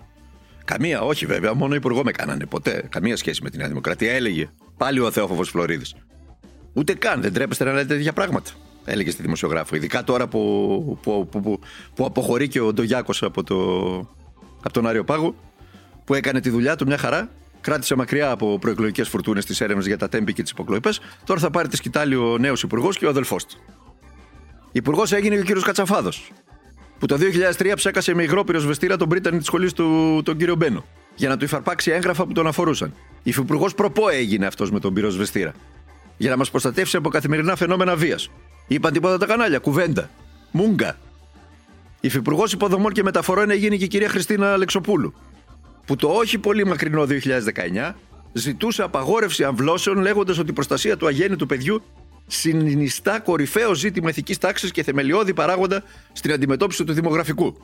Καμία, 0.65 1.01
όχι 1.01 1.25
βέβαια, 1.25 1.53
μόνο 1.53 1.75
υπουργό 1.75 2.03
με 2.03 2.11
κάνανε. 2.11 2.45
Ποτέ. 2.45 2.83
Καμία 2.89 3.17
σχέση 3.17 3.43
με 3.43 3.49
τη 3.49 3.57
Νέα 3.57 3.67
Δημοκρατία. 3.67 4.13
Έλεγε 4.13 4.49
πάλι 4.77 4.99
ο 4.99 5.11
Θεόφοβος 5.11 5.49
Φλωρίδης. 5.49 5.95
Ούτε 6.73 6.93
καν, 6.93 7.21
δεν 7.21 7.33
τρέπεστε 7.33 7.63
να 7.63 7.73
λέτε 7.73 7.95
τέτοια 7.95 8.13
πράγματα 8.13 8.51
έλεγε 8.85 9.11
στη 9.11 9.21
δημοσιογράφο. 9.21 9.75
Ειδικά 9.75 10.03
τώρα 10.03 10.27
που, 10.27 10.99
που, 11.01 11.27
που, 11.31 11.59
που 11.95 12.05
αποχωρεί 12.05 12.47
και 12.47 12.59
ο 12.59 12.73
Ντογιάκος 12.73 13.23
από, 13.23 13.43
το, 13.43 13.55
από 14.63 14.73
τον 14.73 14.87
Άριο 14.87 15.03
Πάγο, 15.03 15.35
που 16.05 16.13
έκανε 16.13 16.39
τη 16.39 16.49
δουλειά 16.49 16.75
του 16.75 16.85
μια 16.85 16.97
χαρά. 16.97 17.29
Κράτησε 17.61 17.95
μακριά 17.95 18.31
από 18.31 18.59
προεκλογικές 18.59 19.09
φουρτούνες 19.09 19.45
τι 19.45 19.63
έρευνε 19.63 19.83
για 19.83 19.97
τα 19.97 20.09
τέμπη 20.09 20.33
και 20.33 20.41
τις 20.41 20.51
υποκλοπές. 20.51 20.99
Τώρα 21.23 21.39
θα 21.39 21.49
πάρει 21.49 21.67
τη 21.67 21.75
σκητάλη 21.75 22.15
ο 22.15 22.37
νέος 22.37 22.63
υπουργός 22.63 22.97
και 22.97 23.05
ο 23.05 23.09
αδελφός 23.09 23.45
του. 23.45 23.57
Υπουργός 24.71 25.11
έγινε 25.11 25.35
και 25.35 25.41
ο 25.41 25.43
κύριος 25.43 25.63
Κατσαφάδος. 25.63 26.31
Που 26.99 27.05
το 27.05 27.17
2003 27.59 27.71
ψέκασε 27.75 28.13
με 28.13 28.23
υγρό 28.23 28.43
πυροσβεστήρα 28.43 28.97
τον 28.97 29.09
πρίτανη 29.09 29.37
της 29.37 29.45
σχολής 29.45 29.73
του, 29.73 30.21
τον 30.25 30.37
κύριο 30.37 30.55
Μπένο. 30.55 30.85
Για 31.15 31.29
να 31.29 31.37
του 31.37 31.45
υφαρπάξει 31.45 31.91
έγγραφα 31.91 32.25
που 32.25 32.33
τον 32.33 32.47
αφορούσαν. 32.47 32.93
Υφυπουργός 33.23 33.75
προπό 33.75 34.09
έγινε 34.09 34.45
αυτός 34.45 34.71
με 34.71 34.79
τον 34.79 34.93
πυροσβεστήρα. 34.93 35.53
Για 36.19 36.29
να 36.29 36.37
μας 36.37 36.49
προστατεύσει 36.51 36.97
από 36.97 37.09
καθημερινά 37.09 37.55
φαινόμενα 37.55 37.95
βίας. 37.95 38.29
Είπαν 38.67 38.93
τίποτα 38.93 39.17
τα 39.17 39.25
κανάλια. 39.25 39.59
Κουβέντα. 39.59 40.09
Μούγκα. 40.51 40.97
Υφυπουργός 41.99 42.53
Υποδομών 42.53 42.91
και 42.91 43.03
Μεταφορών 43.03 43.49
έγινε 43.49 43.75
και 43.75 43.83
η 43.83 43.87
κυρία 43.87 44.09
Χριστίνα 44.09 44.53
Αλεξοπούλου. 44.53 45.13
Που 45.85 45.95
το 45.95 46.07
όχι 46.07 46.37
πολύ 46.37 46.65
μακρινό 46.65 47.05
2019 47.89 47.95
ζητούσε 48.33 48.83
απαγόρευση 48.83 49.43
αμβλώσεων 49.43 49.97
λέγοντας 49.97 50.37
ότι 50.37 50.49
η 50.49 50.53
προστασία 50.53 50.97
του 50.97 51.07
αγέννητου 51.07 51.45
παιδιού 51.45 51.81
συνιστά 52.27 53.19
κορυφαίο 53.19 53.73
ζήτημα 53.73 54.09
ηθική 54.09 54.35
τάξης 54.35 54.71
και 54.71 54.83
θεμελιώδη 54.83 55.33
παράγοντα 55.33 55.83
στην 56.13 56.31
αντιμετώπιση 56.31 56.83
του 56.83 56.93
δημογραφικού. 56.93 57.57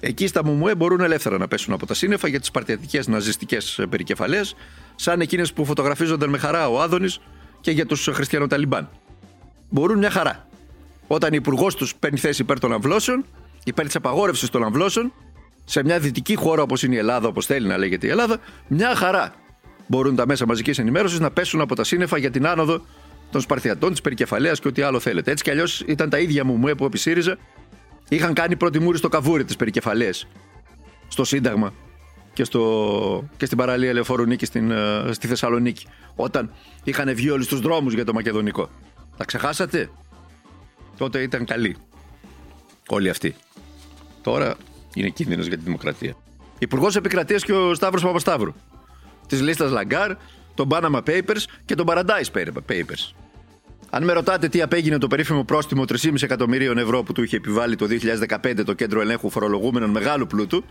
Εκεί 0.00 0.26
στα 0.26 0.44
Μουμουέ 0.44 0.74
μπορούν 0.74 1.00
ελεύθερα 1.00 1.38
να 1.38 1.48
πέσουν 1.48 1.74
από 1.74 1.86
τα 1.86 1.94
σύννεφα 1.94 2.28
για 2.28 2.40
τις 2.40 2.50
παρτιατικές 2.50 3.06
ναζιστικές 3.06 3.80
περικεφαλές, 3.90 4.54
σαν 4.94 5.20
εκείνες 5.20 5.52
που 5.52 5.64
φωτογραφίζονταν 5.64 6.30
με 6.30 6.38
χαρά 6.38 6.68
ο 6.68 6.80
Άδωνης 6.80 7.20
και 7.60 7.70
για 7.70 7.86
τους 7.86 8.08
χριστιανοταλιμπάν. 8.12 8.88
Μπορούν 9.68 9.98
μια 9.98 10.10
χαρά. 10.10 10.46
Όταν 11.06 11.32
ο 11.32 11.34
υπουργός 11.34 11.74
τους 11.74 11.94
παίρνει 11.94 12.18
θέση 12.18 12.42
υπέρ 12.42 12.58
των 12.58 12.72
αμβλώσεων, 12.72 13.24
υπέρ 13.64 13.86
της 13.86 13.96
απαγόρευσης 13.96 14.48
των 14.48 14.64
αμβλώσεων 14.64 15.12
σε 15.64 15.84
μια 15.84 15.98
δυτική 15.98 16.34
χώρα 16.34 16.62
όπως 16.62 16.82
είναι 16.82 16.94
η 16.94 16.98
Ελλάδα, 16.98 17.28
όπως 17.28 17.46
θέλει 17.46 17.66
να 17.66 17.76
λέγεται 17.76 18.06
η 18.06 18.10
Ελλάδα, 18.10 18.38
μια 18.68 18.94
χαρά 18.94 19.34
μπορούν 19.86 20.16
τα 20.16 20.26
μέσα 20.26 20.46
μαζικής 20.46 20.78
ενημέρωσης 20.78 21.18
να 21.18 21.30
πέσουν 21.30 21.60
από 21.60 21.74
τα 21.74 21.84
σύννεφα 21.84 22.18
για 22.18 22.30
την 22.30 22.46
άνοδο 22.46 22.84
των 23.30 23.40
Σπαρθιατών, 23.40 23.90
της 23.90 24.00
περικεφαλαίας 24.00 24.60
και 24.60 24.68
ό,τι 24.68 24.82
άλλο 24.82 25.00
θέλετε. 25.00 25.30
Έτσι 25.30 25.44
κι 25.44 25.50
αλλιώς 25.50 25.80
ήταν 25.86 26.10
τα 26.10 26.18
ίδια 26.18 26.44
μου 26.44 26.56
μου 26.56 26.74
που 26.74 26.84
επί 26.84 26.98
ΣΥΡΙΖΑ 26.98 27.38
είχαν 28.08 28.34
κάνει 28.34 28.56
πρώτη 28.56 28.78
μούρη 28.78 28.98
στο 28.98 29.08
καβούρι 29.08 29.44
τη 29.44 29.56
περικεφαλαία. 29.56 30.12
Στο 31.08 31.24
Σύνταγμα 31.24 31.72
και, 32.32 32.44
στο, 32.44 33.28
και 33.36 33.46
στην 33.46 33.58
παραλία 33.58 33.92
Λεωφόρου 33.92 34.24
Νίκης 34.24 34.48
στην, 34.48 34.70
ε, 34.70 35.08
στη 35.10 35.26
Θεσσαλονίκη. 35.26 35.86
Όταν 36.14 36.52
είχαν 36.84 37.14
βγει 37.14 37.30
όλοι 37.30 37.44
στους 37.44 37.60
δρόμους 37.60 37.94
για 37.94 38.04
το 38.04 38.12
Μακεδονικό. 38.12 38.70
Τα 39.16 39.24
ξεχάσατε; 39.24 39.90
Τότε 40.98 41.22
ήταν 41.22 41.44
καλοί. 41.44 41.76
Όλοι 42.88 43.08
αυτοί. 43.08 43.34
Τώρα 44.22 44.54
είναι 44.94 45.08
κίνδυνος 45.08 45.46
για 45.46 45.56
τη 45.56 45.64
δημοκρατία. 45.64 46.16
Υπουργός 46.58 46.96
Επικρατείας 46.96 47.44
και 47.44 47.52
ο 47.52 47.74
Σταύρος 47.74 48.02
Παπασταύρου. 48.02 48.52
Της 49.26 49.40
λίστας 49.40 49.70
Λαγκάρντ, 49.70 50.16
των 50.54 50.68
Panama 50.70 51.02
Papers 51.06 51.42
και 51.64 51.74
των 51.74 51.86
Paradise 51.88 52.42
Papers. 52.68 53.12
Αν 53.90 54.04
με 54.04 54.12
ρωτάτε 54.12 54.48
τι 54.48 54.62
απέγινε 54.62 54.98
το 54.98 55.06
περίφημο 55.06 55.44
πρόστιμο 55.44 55.84
3,5 55.88 56.22
εκατομμυρίων 56.22 56.78
ευρώ 56.78 57.02
που 57.02 57.12
του 57.12 57.22
είχε 57.22 57.36
επιβάλει 57.36 57.76
το 57.76 57.86
2015 58.28 58.64
το 58.64 58.72
Κέντρο 58.72 59.00
Ελέγχου 59.00 59.30
Φορολογούμενων 59.30 59.90
Μεγάλου 59.90 60.26
Πλούτου, 60.26 60.64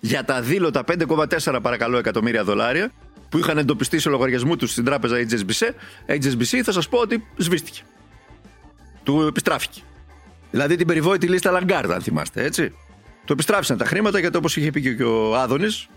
για 0.00 0.24
τα 0.24 0.40
αδήλωτα 0.40 0.84
5,4 0.98 1.58
παρακαλώ 1.62 1.98
εκατομμύρια 1.98 2.44
δολάρια 2.44 2.92
που 3.28 3.38
είχαν 3.38 3.58
εντοπιστεί 3.58 3.98
σε 3.98 4.08
λογαριασμούς 4.08 4.56
του 4.56 4.70
στην 4.70 4.84
τράπεζα 4.84 5.16
HSBC, 5.16 5.70
HSBC 6.06 6.60
θα 6.62 6.72
σας 6.72 6.88
πω 6.88 6.98
ότι 6.98 7.26
σβήστηκε. 7.36 7.80
Του 9.02 9.20
επιστράφηκε. 9.20 9.80
Δηλαδή 10.50 10.76
την 10.76 10.86
περιβόητη 10.86 11.26
λίστα 11.26 11.50
Λαγκάρδα, 11.50 11.94
αν 11.94 12.02
θυμάστε, 12.02 12.44
έτσι. 12.44 12.72
Του 13.24 13.32
επιστράφησαν 13.32 13.76
τα 13.76 13.84
χρήματα 13.84 14.18
γιατί 14.18 14.36
όπως 14.36 14.56
είχε 14.56 14.70
πει 14.70 14.96
και 14.96 15.04
ο 15.04 15.36
Άδωνης, 15.36 15.88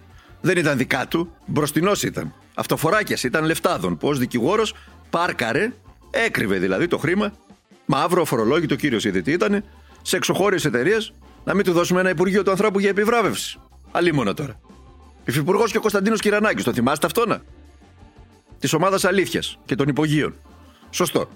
δεν 0.42 0.58
ήταν 0.58 0.78
δικά 0.78 1.08
του, 1.08 1.34
μπροστινός 1.46 2.04
ήταν. 2.04 2.34
Αυτοφοράκιας 2.54 3.24
ήταν 3.24 3.46
λεφτάδων 3.46 3.98
που 3.98 4.08
ως 4.08 4.18
δικηγόρος 4.18 4.74
πάρκαρε, 5.10 5.72
έκρυβε 6.12 6.58
δηλαδή 6.58 6.88
το 6.88 6.98
χρήμα, 6.98 7.34
μαύρο 7.86 8.26
φορολόγητο 8.26 8.76
κύριος 8.76 9.06
ιδιωτή 9.06 9.32
ήταν, 9.32 9.64
σε 10.02 10.16
εξωχώριες 10.16 10.66
εταιρείες, 10.66 11.14
να 11.44 11.54
μην 11.54 11.66
του 11.66 11.72
δώσουμε 11.72 12.00
ένα 12.00 12.10
Υπουργείο 12.10 12.44
του 12.44 12.52
ανθρώπου 12.52 12.80
για 12.80 12.90
επιβράβευση. 12.90 13.60
Αλίμονα 13.92 14.34
τώρα. 14.34 14.60
Υφυπουργός 15.26 15.72
και 15.72 15.78
ο 15.78 15.82
Κωνσταντίνος 15.82 16.22
Κυρανάκης, 16.22 16.64
το 16.64 16.74
θυμάστε 16.74 17.06
αυτό 17.06 17.26
να. 17.26 17.42
Της 18.60 18.74
ομάδας 18.74 19.06
Αλήθειας 19.06 19.60
και 19.66 19.76
των 19.76 19.88
υπογείων. 19.88 20.36
Σωστό. 20.90 21.30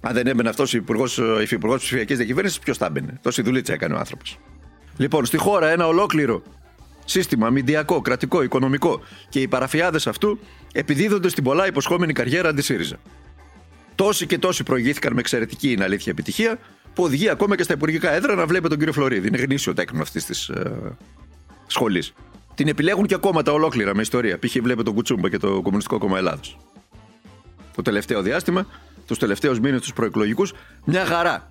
Αν 0.00 0.14
δεν 0.14 0.26
έμπαινε 0.26 0.48
αυτός 0.48 0.74
ο 1.18 1.40
υφυπουργός 1.40 1.80
ψηφιακής 1.82 2.16
διακυβέρνησης, 2.16 2.58
ποιος 2.58 2.76
θα 2.76 2.86
έμπαινε; 2.86 3.18
Τόση 3.22 3.42
δουλίτσα 3.42 3.72
έκανε 3.72 3.94
ο 3.94 3.98
άνθρωπος. 3.98 4.38
Λοιπόν, 4.96 5.24
στη 5.24 5.36
χώρα 5.36 5.68
ένα 5.68 5.86
ολόκληρο 5.86 6.42
σύστημα 7.04 7.50
μηντιακό, 7.50 8.00
κρατικό, 8.00 8.42
οικονομικό 8.42 9.00
και 9.28 9.40
οι 9.40 9.48
παραφιάδες 9.48 10.06
αυτού 10.06 10.38
επιδίδονται 10.72 11.28
στην 11.28 11.44
πολλά 11.44 11.66
υποσχόμενη 11.66 12.12
καριέρα 12.12 12.48
αντισύριζα. 12.48 12.96
Τόσοι 14.00 14.26
και 14.26 14.38
τόσοι 14.38 14.62
προηγήθηκαν 14.62 15.12
με 15.12 15.20
εξαιρετική 15.20 15.72
είναι 15.72 15.84
αλήθεια 15.84 16.12
επιτυχία, 16.12 16.58
που 16.94 17.02
οδηγεί 17.02 17.28
ακόμα 17.28 17.56
και 17.56 17.62
στα 17.62 17.72
υπουργικά 17.72 18.12
έδρα 18.12 18.34
να 18.34 18.46
βλέπει 18.46 18.68
τον 18.68 18.78
κύριο 18.78 18.92
Φλωρίδη. 18.92 19.28
Είναι 19.28 19.38
γνήσιο 19.38 19.74
τέκνο 19.74 20.02
αυτής 20.02 20.24
της 20.24 20.48
ε, 20.48 20.96
σχολής. 21.66 22.12
Την 22.54 22.68
επιλέγουν 22.68 23.06
και 23.06 23.16
κόμματα 23.16 23.52
ολόκληρα 23.52 23.94
με 23.94 24.02
ιστορία. 24.02 24.38
Π.χ. 24.38 24.52
βλέπετε 24.52 24.82
τον 24.82 24.94
Κουτσούμπα 24.94 25.28
και 25.28 25.38
το 25.38 25.60
Κομμουνιστικό 25.62 25.98
Κόμμα 25.98 26.18
Ελλάδος. 26.18 26.58
Το 27.74 27.82
τελευταίο 27.82 28.22
διάστημα, 28.22 28.66
τους 29.06 29.18
τελευταίους 29.18 29.60
μήνες 29.60 29.80
τους 29.80 29.92
προεκλογικούς, 29.92 30.52
μια 30.84 31.04
χαρά 31.04 31.48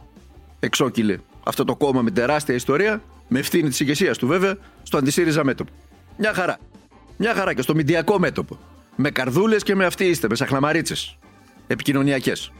εξόκυλε 0.60 1.18
αυτό 1.44 1.64
το 1.64 1.76
κόμμα 1.76 2.02
με 2.02 2.12
τεράστια 2.12 2.56
ιστορία, 2.56 3.02
με 3.28 3.40
ευθύνη 3.40 3.70
της 3.70 3.80
ηγεσίας 3.80 4.18
του 4.18 4.28
βέβαια, 4.28 4.58
στο 4.84 4.98
αντισύριζα 4.98 5.44
μέτωπο. 5.44 5.72
Μια 6.18 6.34
χαρά. 6.34 6.58
Μια 7.18 7.34
χαρά 7.34 7.54
και 7.54 7.62
στο 7.62 7.76
μηντιακό 7.76 8.20
μέτωπο. 8.20 8.60
Με 8.96 9.10
καρδούλες 9.10 9.64
και 9.64 9.76
με 9.76 9.86
αυτή 9.86 10.06
είστε, 10.06 10.28
με 10.30 10.36
σαχλαμαρίτσες. 10.36 11.19
Επικοινωνιακές. 11.72 12.52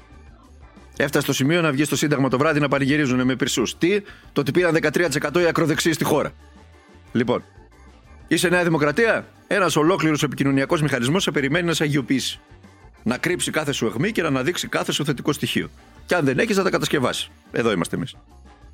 Έφτασε 0.98 1.24
στο 1.24 1.34
σημείο 1.34 1.62
να 1.62 1.72
βγει 1.72 1.84
στο 1.84 1.96
Σύνταγμα 1.96 2.30
το 2.30 2.38
βράδυ 2.38 2.60
να 2.60 2.68
πανηγυρίζουν 2.68 3.26
με 3.26 3.36
πυρσούς. 3.36 3.78
Τι, 3.78 4.02
το 4.34 4.42
ότι 4.42 4.52
πήραν 4.52 4.78
13% 4.82 5.42
οι 5.42 5.46
ακροδεξιοί 5.46 5.94
στη 5.94 6.04
χώρα. 6.04 6.32
Λοιπόν, 7.12 7.44
είσαι 8.28 8.50
Νέα 8.50 8.64
Δημοκρατία, 8.64 9.28
ένας 9.48 9.76
ολόκληρος 9.76 10.24
επικοινωνιακός 10.24 10.82
μηχανισμός 10.82 11.24
σε 11.24 11.32
περιμένει 11.32 11.66
να 11.66 11.74
σε 11.74 11.84
αγιοποιήσει. 11.84 12.40
Να 13.04 13.18
κρύψει 13.18 13.52
κάθε 13.52 13.72
σου 13.72 13.86
αιχμή 13.86 14.12
και 14.12 14.22
να 14.22 14.28
αναδείξει 14.28 14.68
κάθε 14.68 14.92
σου 14.92 15.06
θετικό 15.06 15.34
στοιχείο. 15.34 15.70
Και 16.06 16.16
αν 16.16 16.26
δεν 16.26 16.40
έχεις, 16.40 16.56
θα 16.56 16.64
τα 16.64 16.70
κατασκευάσεις. 16.70 17.30
Εδώ 17.52 17.72
είμαστε 17.72 17.96
εμείς. 17.96 18.16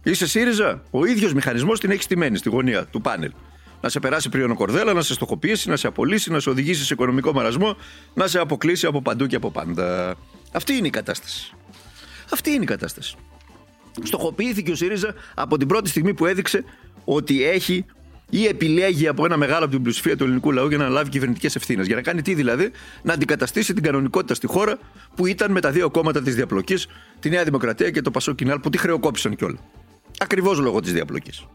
Είσαι 0.04 0.28
ΣΥΡΙΖΑ, 0.28 0.82
ο 0.92 1.06
ίδιος 1.06 1.34
μηχανισμός 1.34 1.80
την 1.80 1.92
έχει 1.92 2.02
στημένη 2.02 2.38
στη 2.38 2.50
γωνία 2.50 2.86
του 2.86 3.02
πάνελ. 3.02 3.32
Να 3.86 3.92
σε 3.92 4.00
περάσει 4.00 4.30
κορδέλα, 4.56 4.94
να 4.94 5.02
σε 5.02 5.14
στοχοποιήσει, 5.14 5.70
να 5.70 5.76
σε 5.76 5.88
απολύσει, 5.88 6.32
να 6.32 6.40
σε 6.40 6.50
οδηγήσει 6.50 6.86
σε 6.86 6.94
οικονομικό 6.94 7.34
μαρασμό, 7.34 7.76
να 8.14 8.28
σε 8.28 8.40
αποκλείσει 8.40 8.86
από 8.86 9.02
παντού 9.02 9.26
και 9.26 9.36
από 9.36 9.52
πάντα. 9.52 10.16
Αυτή 10.52 10.74
είναι 10.74 10.88
η 10.88 10.90
κατάσταση. 10.90 11.54
Αυτή 12.32 12.52
είναι 12.52 12.64
η 12.64 12.66
κατάσταση. 12.66 13.16
Στοχοποιήθηκε 14.04 14.72
ο 14.72 14.76
ΣΥΡΙΖΑ 14.76 15.14
από 15.34 15.58
την 15.58 15.68
πρώτη 15.68 15.90
στιγμή 15.90 16.14
που 16.14 16.26
έδειξε 16.26 16.64
ότι 17.04 17.44
έχει 17.44 17.86
ή 18.30 18.46
επιλέγει 18.46 19.08
από 19.08 19.26
ένα 19.26 19.38
μεγάλο 19.38 19.64
από 19.64 19.74
την 19.74 19.80
πλειοψηφία 19.80 20.18
του 20.18 20.24
ελληνικού 20.24 20.52
λαού 20.52 20.68
για 20.68 20.78
να 20.78 20.90
λάβει 20.90 21.10
κυβερνητικές 21.10 21.56
ευθύνες. 21.56 21.86
Για 21.86 21.96
να 21.96 22.02
κάνει 22.02 22.22
τι 22.22 22.34
δηλαδή, 22.34 22.72
να 23.02 23.14
αντικαταστήσει 23.14 23.74
την 23.74 23.84
κανονικότητα 23.84 24.34
στη 24.34 24.48
χώρα 24.48 24.78
που 25.16 25.26
ήταν 25.26 25.52
με 25.52 25.62
τα 25.62 25.72
δύο 25.72 25.90
κόμματα 25.90 26.22
της 26.22 26.36
διαπλοκής, 26.36 26.88
τη 27.20 27.30
Νέα 27.30 27.44
Δημοκρατία 27.44 27.92
και 27.92 28.02
το 28.02 28.12
Πασό 28.12 28.34
Κινάλ, 28.34 28.60
που 28.60 28.70
τη 28.70 28.78
χρεοκόπησαν 28.78 29.36
κιόλα. 29.36 29.58
Ακριβώς 30.20 30.60
λόγω 30.60 30.80
της 30.80 30.94
διαπλοκής. 30.94 31.46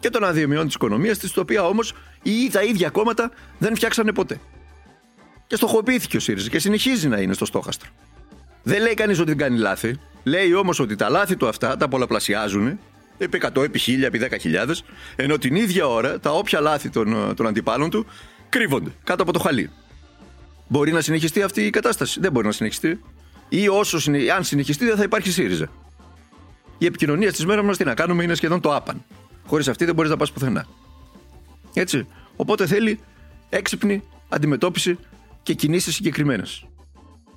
Και 0.00 0.10
των 0.10 0.24
αδειομιών 0.24 0.66
της 0.66 0.74
οικονομίας 0.74 1.18
της, 1.18 1.32
το 1.32 1.40
οποία 1.40 1.64
όμως 1.64 1.94
οι 2.22 2.50
τα 2.52 2.62
ίδια 2.62 2.90
κόμματα 2.90 3.30
δεν 3.58 3.74
φτιάξανε 3.74 4.12
ποτέ. 4.12 4.40
Και 5.46 5.56
στοχοποιήθηκε 5.56 6.16
ο 6.16 6.20
ΣΥΡΙΖΑ 6.20 6.48
και 6.48 6.58
συνεχίζει 6.58 7.08
να 7.08 7.20
είναι 7.20 7.32
στο 7.32 7.44
στόχαστρο. 7.44 7.88
Δεν 8.62 8.82
λέει 8.82 8.94
κανείς 8.94 9.18
ότι 9.18 9.28
δεν 9.28 9.38
κάνει 9.38 9.58
λάθη. 9.58 10.00
Λέει 10.22 10.54
όμως 10.54 10.78
ότι 10.78 10.96
τα 10.96 11.10
λάθη 11.10 11.36
του 11.36 11.48
αυτά 11.48 11.76
τα 11.76 11.88
πολλαπλασιάζουν 11.88 12.78
επί 13.18 13.40
100, 13.54 13.62
επί 13.62 13.80
1000, 13.86 14.02
επί 14.02 14.28
10.000, 14.42 14.72
ενώ 15.16 15.38
την 15.38 15.54
ίδια 15.54 15.86
ώρα 15.86 16.20
τα 16.20 16.30
όποια 16.30 16.60
λάθη 16.60 16.90
των, 16.90 17.34
των 17.36 17.46
αντιπάλων 17.46 17.90
του 17.90 18.06
κρύβονται 18.48 18.90
κάτω 19.04 19.22
από 19.22 19.32
το 19.32 19.38
χαλί. 19.38 19.70
Μπορεί 20.68 20.92
να 20.92 21.00
συνεχιστεί 21.00 21.42
αυτή 21.42 21.66
η 21.66 21.70
κατάσταση; 21.70 22.20
Δεν 22.20 22.32
μπορεί 22.32 22.46
να 22.46 22.52
συνεχιστεί. 22.52 23.00
Ή 23.48 23.68
όσο, 23.68 23.98
αν 24.36 24.44
συνεχιστεί, 24.44 24.84
δεν 24.84 24.96
θα 24.96 25.02
υπάρχει 25.02 25.30
ΣΥΡΙΖΑ. 25.30 25.68
Η 26.78 26.86
επικοινωνία 26.86 27.30
στις 27.30 27.46
μέρες 27.46 27.64
μας 27.64 27.76
τι 27.76 27.84
να 27.84 27.94
κάνουμε 27.94 28.22
είναι 28.22 28.34
σχεδόν 28.34 28.60
το 28.60 28.74
άπαν. 28.74 29.04
Χωρίς 29.46 29.68
αυτή 29.68 29.84
δεν 29.84 29.94
μπορείς 29.94 30.10
να 30.10 30.16
πας 30.16 30.32
πουθενά. 30.32 30.66
Έτσι. 31.74 32.06
Οπότε 32.36 32.66
θέλει 32.66 33.00
έξυπνη 33.48 34.02
αντιμετώπιση 34.28 34.98
και 35.42 35.54
κινήσεις 35.54 35.94
συγκεκριμένες. 35.94 36.66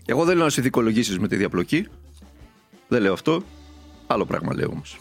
Εγώ 0.05 0.25
δεν 0.25 0.35
λέω 0.35 0.43
να 0.43 0.49
σε 0.49 0.61
δικολογήσεις 0.61 1.19
με 1.19 1.27
τη 1.27 1.35
διαπλοκή. 1.35 1.87
Δεν 2.87 3.01
λέω 3.01 3.13
αυτό. 3.13 3.43
Άλλο 4.07 4.25
πράγμα 4.25 4.53
λέω 4.53 4.69
όμως. 4.71 4.99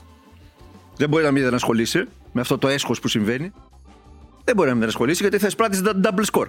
Δεν 0.96 1.08
μπορεί 1.08 1.24
να 1.24 1.30
μην 1.30 1.54
ασχολείσαι 1.54 2.08
με 2.32 2.40
αυτό 2.40 2.58
το 2.58 2.68
έσχος 2.68 3.00
που 3.00 3.08
συμβαίνει. 3.08 3.52
Δεν 4.44 4.56
μπορεί 4.56 4.68
να 4.68 4.74
μην 4.74 4.88
ασχολείσαι 4.88 5.22
γιατί 5.22 5.38
θα 5.38 5.46
εισπράττεις 5.46 5.82
double 5.84 6.24
score. 6.32 6.46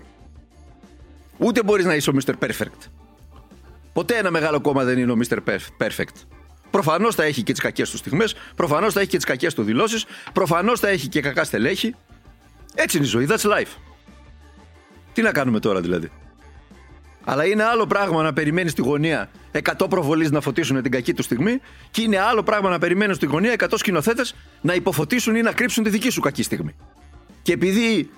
Ούτε 1.38 1.64
μπορείς 1.64 1.86
να 1.86 1.96
είσαι 1.96 2.10
ο 2.10 2.14
Mr. 2.16 2.34
Perfect. 2.40 2.88
Ποτέ 3.94 4.18
ένα 4.18 4.32
μεγάλο 4.32 4.62
κόμμα 4.62 4.84
δεν 4.84 4.98
είναι 4.98 5.12
ο 5.12 5.16
Mr. 5.24 5.38
Perfect. 5.78 6.39
Προφανώς 6.72 7.16
θα 7.16 7.24
έχει 7.24 7.44
και 7.44 7.52
τις 7.52 7.62
κακές 7.62 7.90
του 7.90 7.98
στιγμές, 7.98 8.36
προφανώς 8.56 8.94
θα 8.94 9.00
έχει 9.00 9.10
και 9.10 9.18
τις 9.18 9.26
κακές 9.26 9.54
του 9.54 9.64
δηλώσεις, 9.64 10.06
προφανώς 10.34 10.80
θα 10.80 10.88
έχει 10.88 11.08
και 11.08 11.22
κακά 11.22 11.44
στελέχη. 11.44 11.96
Έτσι 12.76 12.98
είναι 12.98 13.06
η 13.06 13.10
ζωή. 13.10 13.28
That's 13.30 13.42
life. 13.42 13.78
Τι 15.14 15.22
να 15.22 15.32
κάνουμε 15.32 15.60
τώρα 15.60 15.82
δηλαδή; 15.82 16.12
Αλλά 17.24 17.46
είναι 17.46 17.64
άλλο 17.64 17.88
πράγμα 17.88 18.24
να 18.24 18.34
περιμένεις 18.34 18.72
στη 18.72 18.82
γωνία 18.82 19.30
100 19.52 19.90
προβολεί 19.90 20.30
να 20.30 20.42
φωτίσουν 20.42 20.82
την 20.82 20.92
κακή 20.92 21.14
του 21.14 21.24
στιγμή, 21.24 21.62
και 21.92 22.02
είναι 22.02 22.20
άλλο 22.20 22.44
πράγμα 22.44 22.70
να 22.70 22.80
περιμένεις 22.80 23.16
στη 23.16 23.26
γωνία 23.26 23.56
100 23.60 23.68
σκηνοθέτες 23.76 24.36
να 24.62 24.74
υποφωτίσουν 24.74 25.36
ή 25.36 25.42
να 25.42 25.52
κρύψουν 25.52 25.84
τη 25.84 25.90
δική 25.90 26.10
σου 26.10 26.22
κακή 26.22 26.44
στιγμή. 26.44 26.76
Και 27.42 27.54
επειδή 27.54 28.10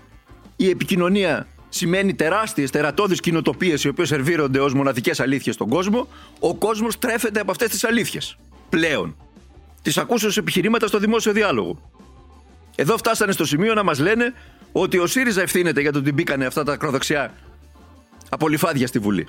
η 0.55 0.69
επικοινωνία 0.69 1.47
σημαίνει 1.73 2.13
τεράστιες, 2.13 2.69
τερατώδεις 2.69 3.19
κοινοτοπίες 3.19 3.83
οι 3.83 3.87
οποίες 3.87 4.07
σερβίρονται 4.07 4.59
ως 4.59 4.73
μοναδικές 4.73 5.19
αλήθειες 5.19 5.55
στον 5.55 5.69
κόσμο, 5.69 6.07
ο 6.39 6.55
κόσμος 6.55 6.99
τρέφεται 6.99 7.39
από 7.39 7.51
αυτές 7.51 7.69
τις 7.69 7.83
αλήθειες. 7.83 8.37
Πλέον. 8.69 9.15
Τις 9.81 9.97
ακούσω 9.97 10.29
επιχειρήματα 10.35 10.87
στο 10.87 10.99
δημόσιο 10.99 11.31
διάλογο. 11.31 11.91
Εδώ 12.75 12.97
φτάσανε 12.97 13.31
στο 13.31 13.45
σημείο 13.45 13.73
να 13.73 13.83
μας 13.83 13.99
λένε 13.99 14.33
ότι 14.71 14.97
ο 14.97 15.07
ΣΥΡΙΖΑ 15.07 15.41
ευθύνεται 15.41 15.81
για 15.81 15.91
το 15.91 15.99
ότι 15.99 16.11
μπήκανε 16.11 16.45
αυτά 16.45 16.63
τα 16.63 16.73
ακροδεξιά 16.73 17.33
απολυφάδια 18.29 18.87
στη 18.87 18.99
Βουλή. 18.99 19.27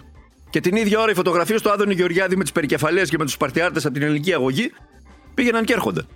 Και 0.50 0.60
την 0.60 0.76
ίδια 0.76 1.00
ώρα 1.00 1.10
οι 1.10 1.14
φωτογραφίε 1.14 1.60
του 1.60 1.70
Άδωνη 1.70 1.94
Γεωργιάδη 1.94 2.36
με 2.36 2.42
τις 2.42 2.52
περικεφαλές 2.52 3.10
και 3.10 3.18
με 3.18 3.24
τους 3.24 3.32
Σπαρτιάρτε 3.32 3.80
από 3.84 3.92
την 3.92 4.02
ελληνική 4.02 4.32
αγωγή 4.32 4.72
πήγαιναν 5.34 5.64
και 5.64 5.72
έρχονταν. 5.72 6.06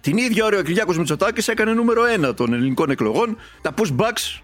Την 0.00 0.16
ίδια 0.16 0.44
ώρα 0.44 0.58
ο 0.58 0.62
Κυριάκος 0.62 0.98
Μητσοτάκης 0.98 1.48
έκανε 1.48 1.72
νούμερο 1.72 2.02
1 2.30 2.34
των 2.36 2.52
ελληνικών 2.52 2.90
εκλογών, 2.90 3.36
τα 3.62 3.74
pushbacks. 3.76 4.40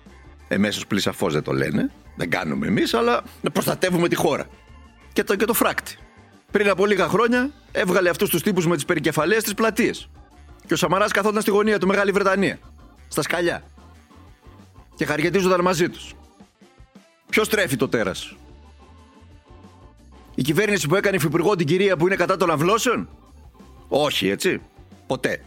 Εμέσως 0.49 0.87
πλησαφώ 0.87 1.29
δεν 1.29 1.43
το 1.43 1.53
λένε, 1.53 1.91
δεν 2.17 2.31
κάνουμε 2.31 2.67
εμείς, 2.67 2.95
αλλά 2.95 3.23
να 3.41 3.51
προστατεύουμε 3.51 4.09
τη 4.09 4.15
χώρα. 4.15 4.47
Και 5.13 5.25
το, 5.25 5.37
και 5.37 5.45
το 5.45 5.55
φράκτη. 5.55 5.99
Πριν 6.51 6.69
από 6.69 6.87
λίγα 6.87 7.09
χρόνια 7.09 7.51
έβγαλε 7.73 8.09
αυτούς 8.09 8.31
τους 8.31 8.43
τύπους 8.43 8.67
με 8.67 8.75
τις 8.75 8.85
περικεφαλαίες 8.85 9.41
στις 9.41 9.55
πλατείες. 9.55 9.91
Και 10.67 10.75
ο 10.75 10.77
Σαμαράς 10.77 11.13
καθόταν 11.13 11.43
στη 11.43 11.51
γωνία 11.51 11.79
του 11.79 11.87
Μεγάλη 11.87 12.11
Βρετανία. 12.11 12.59
στα 13.09 13.23
σκαλιά. 13.23 13.63
Και 14.95 15.05
χαριεντίζονταν 15.05 15.61
μαζί 15.61 15.89
τους. 15.89 16.15
Ποιος 17.31 17.49
τρέφει 17.49 17.77
το 17.77 17.89
τέρας; 17.89 18.37
Η 20.35 20.43
κυβέρνηση 20.43 20.89
που 20.89 20.95
έκανε 20.95 21.17
υφυπουργό 21.17 21.57
την 21.57 21.67
κυρία 21.67 21.97
που 21.97 22.07
είναι 22.07 22.17
κατά 22.17 22.37
των 22.37 22.51
αμβλώσεων; 22.51 23.09
Όχι, 23.89 24.29
έτσι. 24.29 24.61
Ποτέ. 25.07 25.43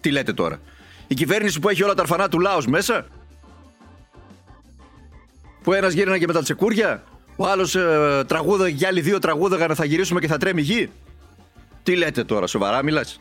Τι 0.00 0.10
λέτε 0.10 0.32
τώρα; 0.32 0.60
Η 1.06 1.14
κυβέρνηση 1.14 1.60
που 1.60 1.68
έχει 1.68 1.82
όλα 1.82 1.94
τα 1.94 2.02
αρφανά 2.02 2.28
του 2.28 2.40
ΛΑΟΣ 2.40 2.62
μέσα; 2.68 3.06
Που 5.66 5.72
ένας 5.72 5.92
γύρναγε 5.92 6.18
και 6.18 6.26
με 6.26 6.32
τα 6.32 6.42
τσεκούρια. 6.42 7.02
Ο 7.36 7.46
άλλος 7.46 7.74
ε, 7.74 8.24
τραγούδα 8.26 8.70
και 8.70 8.86
άλλοι 8.86 9.00
δύο 9.00 9.18
τραγούδαγαν 9.18 9.74
θα 9.74 9.84
γυρίσουμε 9.84 10.20
και 10.20 10.26
θα 10.26 10.36
τρέμει 10.36 10.62
γη. 10.62 10.90
Τι 11.82 11.96
λέτε 11.96 12.24
τώρα, 12.24 12.46
σοβαρά 12.46 12.82
μιλάς; 12.82 13.20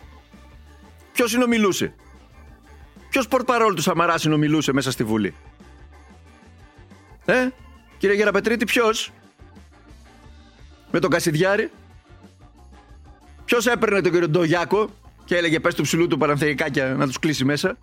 Ποιος 1.12 1.30
συνομιλούσε; 1.30 1.94
Ποιος 3.10 3.28
πορτπαρόλ 3.28 3.74
του 3.74 3.82
Σαμαρά 3.82 4.18
συνομιλούσε 4.18 4.74
μέσα 4.74 4.92
στη 4.92 5.04
Βουλή; 5.04 5.34
Ε, 7.26 7.48
κύριε 7.98 8.16
Γεραπετρίτη, 8.16 8.66
ποιος; 8.66 9.12
Με 10.92 11.00
τον 11.00 11.10
Κασιδιάρη; 11.10 11.72
Ποιος 13.46 13.66
έπαιρνε 13.66 14.02
τον 14.02 14.12
κύριο 14.12 14.30
Ντογιάκο 14.30 14.90
και 15.26 15.38
έλεγε 15.38 15.60
πες 15.60 15.76
του 15.76 15.84
ψηλού 15.84 16.08
του 16.08 16.18
παραμθεϊκάκια 16.18 16.86
να 16.86 17.06
τους 17.06 17.20
κλείσει 17.20 17.46
μέσα. 17.46 17.78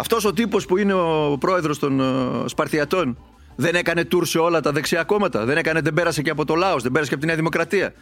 Αυτός 0.00 0.24
ο 0.24 0.32
τύπος 0.32 0.66
που 0.66 0.76
είναι 0.76 0.92
ο 0.92 1.36
πρόεδρος 1.40 1.78
των 1.78 2.00
ε, 2.00 2.48
Σπαρτιατών 2.48 3.18
δεν 3.56 3.74
έκανε 3.74 4.04
τουρ 4.04 4.26
σε 4.26 4.38
όλα 4.38 4.60
τα 4.60 4.72
δεξιά 4.72 5.04
κόμματα. 5.04 5.44
Δεν 5.44 5.56
έκανε, 5.56 5.80
δεν 5.80 5.94
πέρασε 5.94 6.22
και 6.22 6.30
από 6.30 6.44
το 6.44 6.54
Λάος, 6.54 6.82
δεν 6.82 6.92
πέρασε 6.92 7.08
και 7.08 7.14
από 7.14 7.22
τη 7.22 7.28
Νέα 7.28 7.36
Δημοκρατία. 7.36 7.94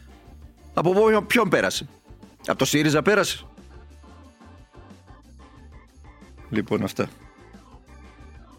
Από 0.75 1.23
ποιον 1.27 1.49
πέρασε; 1.49 1.89
Από 2.47 2.59
το 2.59 2.65
ΣΥΡΙΖΑ 2.65 3.03
πέρασε. 3.03 3.45
Λοιπόν 6.51 6.83
αυτά. 6.83 7.09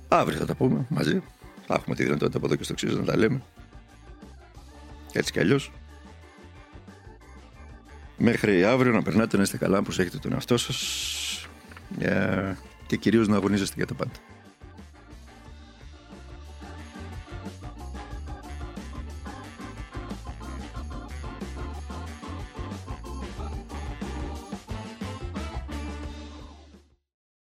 Αύριο 0.08 0.38
θα 0.38 0.46
τα 0.46 0.56
πούμε 0.56 0.86
μαζί. 0.90 1.22
Θα 1.68 1.74
έχουμε 1.74 1.96
τη 1.96 2.04
δυνατότητα 2.04 2.38
από 2.38 2.46
εδώ 2.46 2.56
και 2.56 2.64
στο 2.64 2.74
εξή 2.74 2.98
να 2.98 3.04
τα 3.04 3.18
λέμε. 3.18 3.42
Έτσι 5.12 5.32
κι 5.32 5.40
αλλιώς. 5.40 5.72
Μέχρι 8.18 8.64
αύριο 8.66 8.92
να 8.92 9.02
περνάτε 9.02 9.38
να 9.38 9.44
είστε 9.44 9.58
καλά, 9.58 9.76
να 9.76 9.84
προσέχετε 9.84 10.18
τον 10.18 10.34
εαυτό 10.34 10.58
σας 10.58 10.78
και 12.90 12.98
κυρίως 12.98 13.28
να 13.28 13.36
αγωνίζεστε 13.36 13.74
για 13.78 13.86
τα 13.88 13.94
πάντα. 13.94 14.12